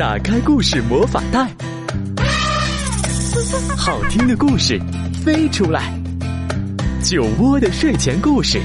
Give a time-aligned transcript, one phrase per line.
[0.00, 1.46] 打开故事魔法袋，
[3.76, 4.80] 好听的故事
[5.22, 5.92] 飞出来。
[7.02, 8.58] 酒窝的睡前故事，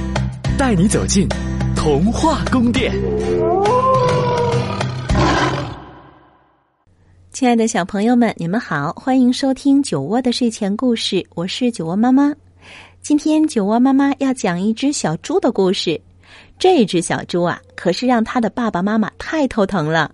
[0.57, 1.27] 带你走进
[1.75, 2.93] 童话宫殿。
[7.33, 12.33] 亲爱的小朋友们，你们好，欢迎收听酒窝的睡前故事，我是酒窝妈妈。
[13.02, 15.99] 今天酒窝妈妈要讲一只小猪的故事。
[16.58, 20.09] 这只小猪啊，可是让它的爸爸妈妈太头疼了。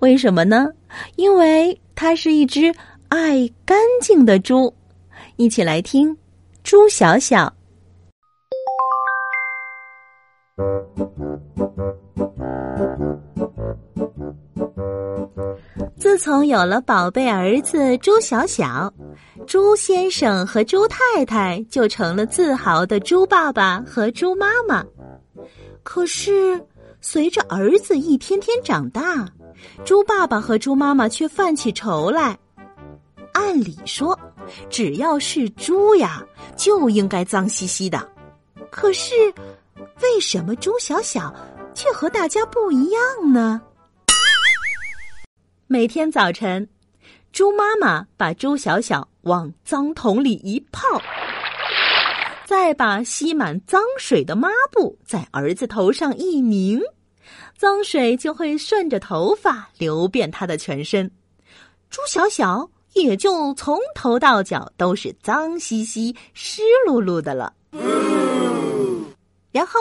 [0.00, 0.68] 为什么呢？
[1.16, 2.72] 因为它是一只
[3.08, 4.72] 爱干净的猪。
[5.36, 6.14] 一起来听
[6.62, 7.46] 《猪小小》。
[15.98, 18.92] 自从有了宝贝儿子猪小小，
[19.46, 24.84] 猪先生和猪太太就成了自豪的猪爸爸和猪妈妈。
[25.82, 26.60] 可是，
[27.00, 29.26] 随着儿子一天天长大，
[29.84, 32.38] 猪爸爸和猪妈妈却犯起愁来。
[33.32, 34.18] 按理说，
[34.68, 36.22] 只要是猪呀，
[36.56, 38.06] 就应该脏兮兮的。
[38.70, 39.14] 可是，
[40.02, 41.34] 为什么猪小小
[41.74, 43.60] 却和大家不一样呢？
[45.66, 46.68] 每天早晨，
[47.32, 51.00] 猪妈妈把猪小小往脏桶里一泡。
[52.44, 56.78] 再把吸满脏水的抹布在儿子头上一拧，
[57.62, 61.08] 脏水就会顺着头发流遍他的全身，
[61.90, 67.54] 猪小小也就从头到脚都是脏兮兮、湿漉漉的了。
[69.52, 69.78] 然后，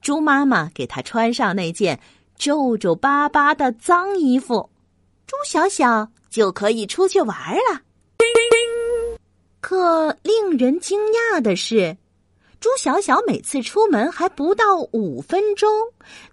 [0.00, 2.00] 猪妈妈给他穿上那件
[2.38, 4.70] 皱皱巴巴的脏衣服，
[5.26, 7.36] 猪小小就可以出去玩
[7.70, 7.82] 了。
[9.60, 11.98] 可令人惊讶的是。
[12.60, 15.70] 猪小小每次出门还不到五分钟，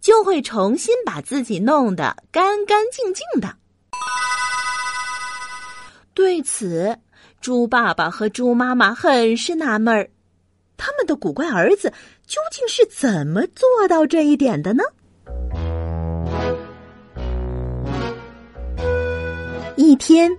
[0.01, 3.55] 就会重新把自己弄得干干净净的。
[6.13, 6.97] 对此，
[7.39, 10.09] 猪爸爸和猪妈妈很是纳闷儿，
[10.75, 11.93] 他们的古怪儿子
[12.25, 14.83] 究竟是怎么做到这一点的呢？
[19.77, 20.29] 一天，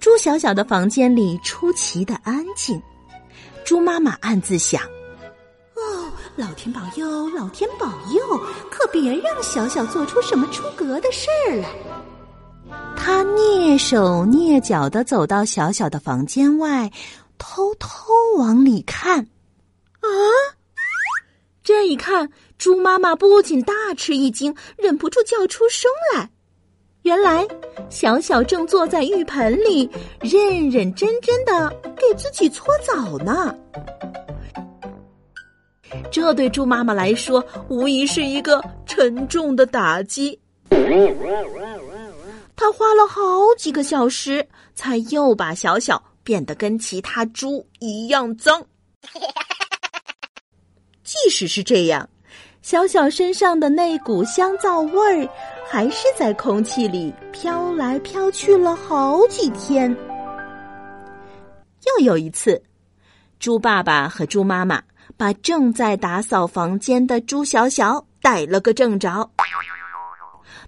[0.00, 2.82] 猪小小的房间里出奇的安静，
[3.64, 4.82] 猪妈妈暗自想。
[6.36, 8.38] 老天保佑，老天保佑！
[8.68, 11.68] 可别让小小做出什么出格的事儿来。
[12.96, 16.90] 他蹑手蹑脚的走到小小的房间外，
[17.38, 17.88] 偷偷
[18.36, 19.20] 往里看。
[20.00, 20.08] 啊！
[21.62, 22.28] 这一看，
[22.58, 26.30] 猪妈妈不仅大吃一惊，忍不住叫出声来。
[27.02, 27.46] 原来，
[27.90, 29.88] 小小正坐在浴盆里，
[30.20, 33.54] 认认真真的给自己搓澡呢。
[36.10, 40.38] 这对猪妈妈来说，无疑是一个沉重的打击。
[42.56, 43.20] 他花了好
[43.58, 48.64] 几个小时，才又把小小变得跟其他猪一样脏。
[51.02, 52.08] 即使是这样，
[52.62, 55.28] 小小身上的那股香皂味儿，
[55.68, 59.94] 还是在空气里飘来飘去了好几天。
[61.86, 62.62] 又有一次，
[63.38, 64.82] 猪爸爸和猪妈妈。
[65.16, 69.30] 把正在打扫房间的朱小小逮了个正着。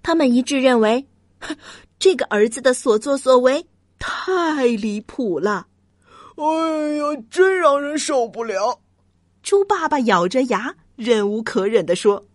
[0.03, 1.07] 他们一致认为，
[1.99, 3.67] 这个儿子的所作所为
[3.99, 5.67] 太离谱了。
[6.37, 6.45] 哎
[6.97, 8.81] 呀，真让人受不了！
[9.43, 12.27] 猪爸爸咬着牙，忍无可忍地说：“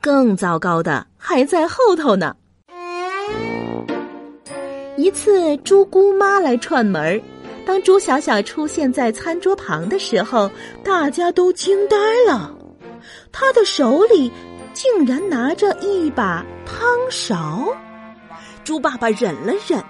[0.00, 2.36] 更糟糕的还在后头呢。”
[4.98, 7.22] 一次，猪姑妈来串门儿。
[7.68, 10.50] 当朱小小出现在餐桌旁的时候，
[10.82, 11.96] 大家都惊呆
[12.26, 12.50] 了。
[13.30, 14.32] 他的手里
[14.72, 17.68] 竟然拿着一把汤勺。
[18.64, 19.84] 猪爸爸忍了忍，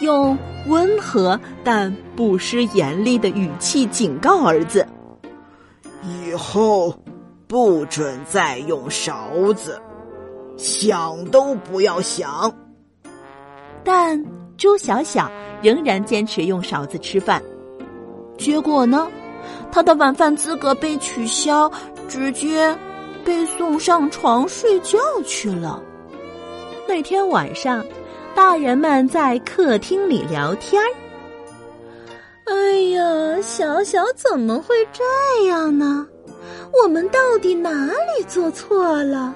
[0.00, 4.84] 用温和但不失严厉的语气警告儿子
[6.02, 6.92] ：“以后
[7.46, 9.80] 不准再用勺子，
[10.56, 12.52] 想都不要想。”
[13.84, 14.20] 但
[14.56, 15.30] 朱小小。
[15.62, 17.42] 仍然坚持用勺子吃饭，
[18.36, 19.08] 结果呢，
[19.70, 21.70] 他的晚饭资格被取消，
[22.08, 22.76] 直接
[23.24, 25.82] 被送上床睡觉去了。
[26.88, 27.84] 那天晚上，
[28.34, 30.88] 大人们在客厅里聊天儿。
[32.46, 36.06] 哎呀，小小怎么会这样呢？
[36.82, 37.70] 我们到底哪
[38.16, 39.34] 里做错了？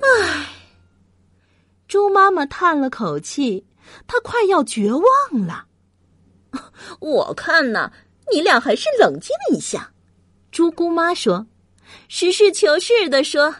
[0.00, 0.46] 唉，
[1.88, 3.64] 猪妈妈叹了口气。
[4.06, 5.66] 他快要绝望了，
[7.00, 7.92] 我看呐，
[8.32, 9.92] 你俩还是冷静一下。
[10.50, 11.46] 猪姑妈说
[12.08, 13.54] ：“实事求是的说，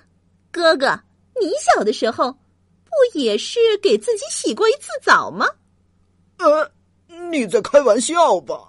[0.51, 1.01] 哥哥，
[1.41, 2.33] 你小的时候
[2.85, 5.47] 不也是给自己洗过一次澡吗？
[6.39, 6.71] 呃，
[7.31, 8.69] 你在开玩笑吧？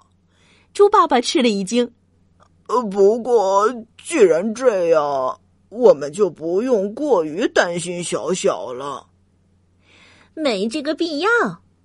[0.72, 1.92] 猪爸爸吃了一惊。
[2.66, 3.68] 呃，不过
[4.02, 9.06] 既然这样，我们就不用过于担心小小了。
[10.34, 11.28] 没这个必要。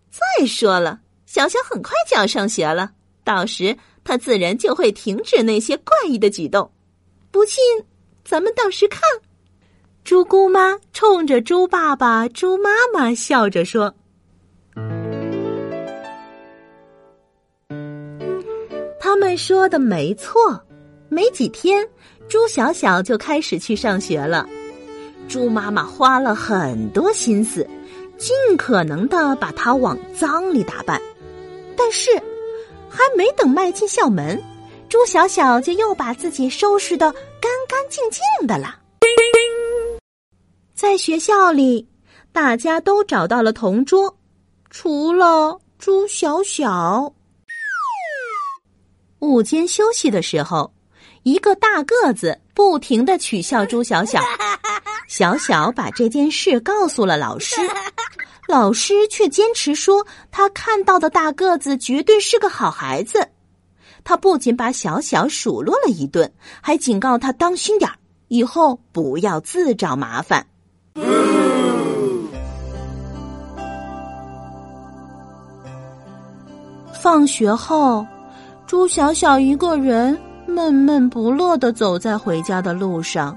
[0.10, 2.92] 再说了，小小很快就要上学了，
[3.24, 6.72] 到时他自然就会停止那些怪异的举动。
[7.32, 7.64] 不信，
[8.26, 9.02] 咱们到时看。
[10.04, 13.94] 猪姑妈冲着猪爸爸、猪妈妈笑着说
[19.00, 20.60] ：“他们说的没错。
[21.10, 21.88] 没几天，
[22.28, 24.48] 猪小小就开始去上学了。
[25.28, 27.68] 猪妈妈花了很多心思。”
[28.20, 31.02] 尽可能的把它往脏里打扮，
[31.76, 32.12] 但是
[32.90, 34.40] 还没等迈进校门，
[34.90, 38.76] 朱小小就又把自己收拾的干干净净的了。
[40.76, 41.88] 在学校里，
[42.34, 44.18] 大家都找到了同桌，
[44.70, 47.14] 除了朱小小。
[49.20, 50.74] 午间休息的时候，
[51.24, 54.20] 一个大个子不停的取笑朱小小。
[55.10, 57.56] 小小把这件事告诉了老师，
[58.48, 63.28] 老师却坚持说他看到的大个子绝对是个好孩子。
[64.04, 67.90] 他不仅把小小数落了一顿，还警告他当心点
[68.28, 70.46] 以后不要自找麻烦。
[77.02, 78.06] 放学后，
[78.68, 80.16] 朱小小一个人
[80.46, 83.36] 闷闷不乐的走在回家的路上。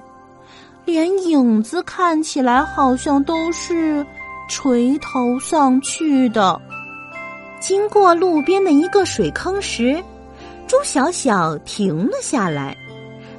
[0.84, 4.04] 连影子看起来好像都是
[4.48, 6.60] 垂头丧气的。
[7.60, 10.02] 经过路边的一个水坑时，
[10.66, 12.76] 猪小小停了下来。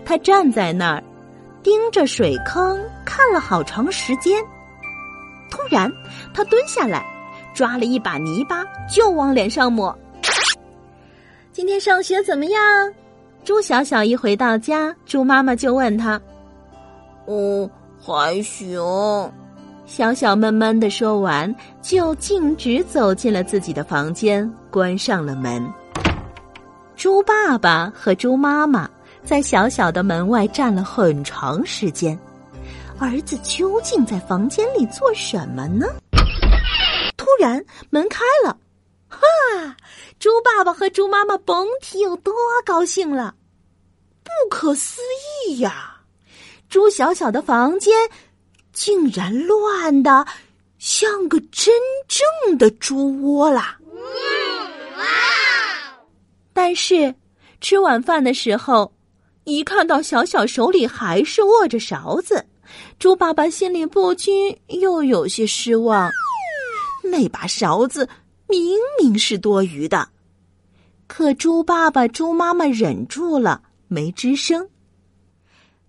[0.05, 1.03] 他站在那儿，
[1.61, 4.41] 盯着水坑看了好长时间。
[5.49, 5.91] 突然，
[6.33, 7.05] 他蹲下来，
[7.53, 9.97] 抓了一把泥巴就往脸上抹。
[11.51, 12.61] 今天上学怎么样？
[13.43, 16.19] 猪小小一回到家，猪妈妈就问他。
[17.25, 18.79] 哦，还行。
[19.85, 25.65] 小小闷闷的说完，就径直走进了自己的房间，关上了门。
[26.95, 28.89] 猪爸爸和猪妈妈
[29.23, 32.17] 在小小的门外站了很长时间。
[32.99, 35.85] 儿子究竟在房间里做什么呢？
[37.17, 38.55] 突然门开了，
[39.09, 39.19] 哈！
[40.19, 42.33] 猪爸爸和猪妈妈甭提有多
[42.65, 43.35] 高兴了，
[44.23, 45.01] 不可思
[45.47, 45.92] 议呀！
[46.73, 47.93] 猪小小的房间
[48.71, 50.25] 竟然乱的
[50.79, 51.71] 像个真
[52.07, 53.77] 正的猪窝啦！
[56.51, 57.13] 但是
[57.61, 58.91] 吃晚饭的时候，
[59.43, 62.43] 一看到小小手里还是握着勺子，
[62.97, 66.09] 猪爸爸心里不禁又有些失望。
[67.03, 68.09] 那把勺子
[68.47, 70.09] 明明是多余的，
[71.05, 74.67] 可猪爸爸、猪妈妈忍住了，没吱声。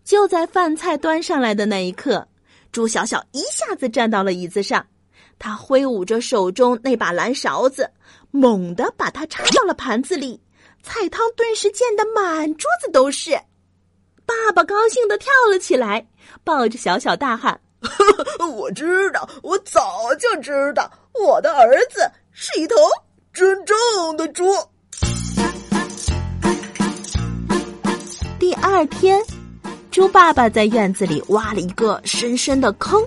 [0.05, 2.29] 就在饭菜端上来的那一刻，
[2.71, 4.87] 朱小小一下子站到了椅子上，
[5.39, 7.91] 他挥舞着手中那把蓝勺子，
[8.31, 10.39] 猛地把它插到了盘子里，
[10.83, 13.31] 菜汤顿时溅得满桌子都是。
[14.27, 16.07] 爸爸高兴的跳了起来，
[16.45, 17.59] 抱着小小大喊
[18.55, 22.77] ：“我知道，我早就知道，我的儿子是一头
[23.33, 24.45] 真正的猪。”
[28.39, 29.19] 第二天。
[29.95, 33.01] 猪爸爸在院子里挖了一个深深的坑，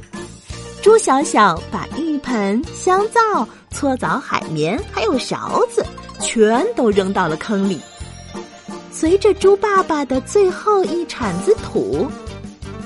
[0.82, 5.86] 猪小小把浴盆、香皂、搓澡海绵还有勺子
[6.22, 7.77] 全都扔到了坑里。
[8.89, 12.08] 随着猪爸爸的最后一铲子土，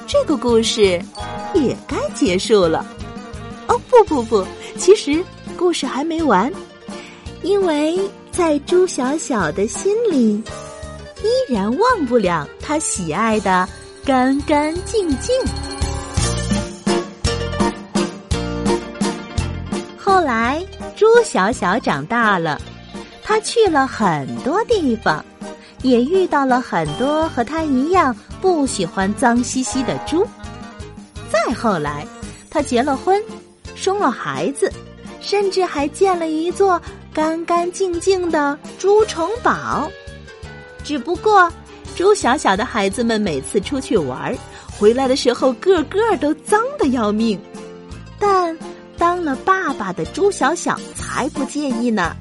[0.07, 0.99] 这个故事
[1.53, 2.83] 也该结束了。
[3.67, 4.43] 哦，不不不，
[4.79, 5.23] 其实
[5.55, 6.51] 故事还没完，
[7.43, 7.99] 因为
[8.31, 10.41] 在猪小小的心里，
[11.21, 13.69] 依然忘不了他喜爱的。
[14.03, 15.35] 干干净净。
[19.95, 20.65] 后来，
[20.95, 22.59] 猪小小长大了，
[23.21, 25.23] 他去了很多地方，
[25.83, 30.25] 也遇到了很多和他一样不喜欢脏兮兮的猪。
[31.29, 32.05] 再后来，
[32.49, 33.21] 他结了婚，
[33.75, 34.71] 生了孩子，
[35.19, 36.81] 甚至还建了一座
[37.13, 39.87] 干干净净的猪城堡。
[40.83, 41.51] 只不过。
[42.01, 44.35] 猪小小的孩子们每次出去玩
[44.79, 47.39] 回来的时候个个都脏得要命。
[48.17, 48.57] 但
[48.97, 52.17] 当了爸爸的猪小小才不介意呢，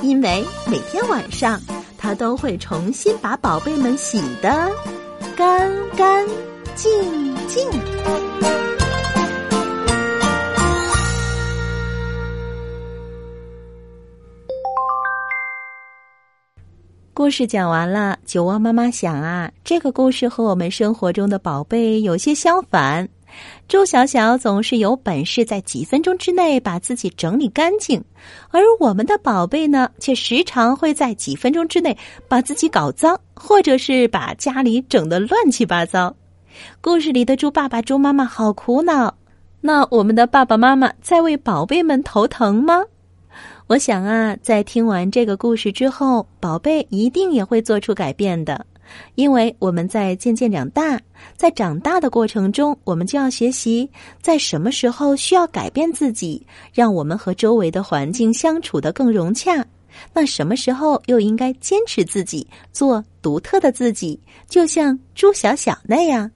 [0.00, 1.60] 因为每天晚上
[1.98, 4.72] 他都会重新把宝贝们洗得
[5.36, 6.26] 干干
[6.74, 6.90] 净
[7.46, 8.69] 净。
[17.30, 23.08] 故事讲完了，酒窝妈妈想啊，这个故事和我们生活中的宝贝有些相反。
[23.68, 28.02] 周小小总是有本事在几分钟之内把自己整理干净，
[28.50, 31.96] 而我们的宝贝呢，却时常会在几分钟之内
[32.26, 36.12] 把自己搞脏，或者是把家里整得乱七八糟。
[36.80, 39.14] 故事里的猪爸爸、猪妈妈好苦恼，
[39.60, 42.82] 那我们的爸爸妈妈在为宝贝们头疼吗？
[43.70, 48.66] 我想啊，在听完这个故事之后，宝贝一定也会做出改变的，
[49.14, 51.00] 因为我们在渐渐长大，
[51.36, 53.88] 在长大的过程中，我们就要学习
[54.20, 59.62] 在什么时候需要改变自己，让我们和周围的环境相处的更融洽；
[60.12, 66.28] 那什么时候又应该坚持自己，做独特的自己，就像朱小小那样。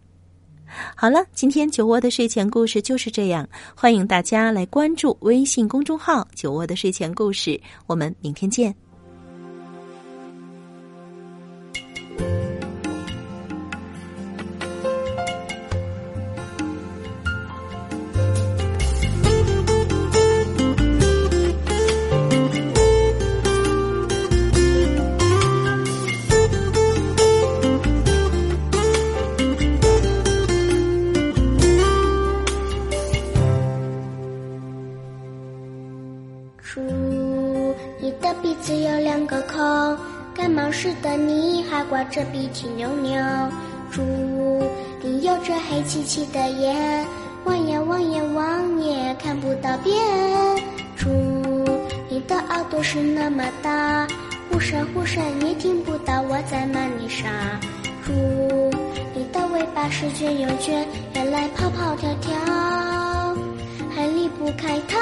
[0.97, 3.49] 好了，今天酒窝的睡前故事就是这样。
[3.75, 8.83] 欢迎大家来关注微信公众号“酒窝的睡前故事”，我们明天见。
[42.14, 43.21] 着鼻涕牛牛，
[43.90, 44.00] 猪，
[45.02, 47.04] 你有着黑漆漆的眼，
[47.42, 49.92] 望呀望呀望也看不到边。
[50.97, 51.09] 猪，
[52.09, 54.06] 你的耳朵是那么大，
[54.49, 57.26] 忽闪忽闪也听不到我在骂你傻。
[58.06, 58.12] 猪，
[59.12, 62.33] 你的尾巴是卷又卷，原来跑跑跳跳
[63.92, 65.00] 还离不开它。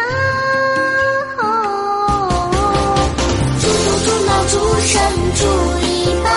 [4.48, 5.00] 猪生
[5.34, 5.46] 猪
[5.82, 6.28] 尾巴，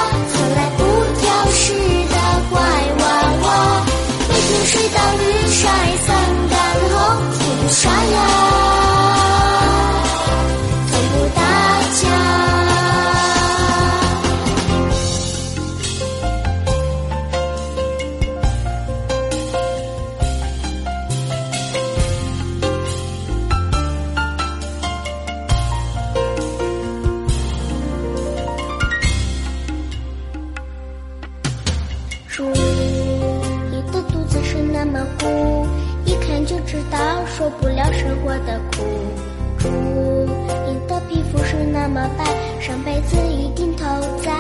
[42.60, 43.86] 上辈子一定投
[44.24, 44.32] 在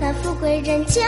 [0.00, 1.00] 那富贵人家。